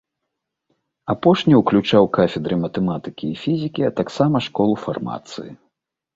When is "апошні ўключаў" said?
1.13-2.03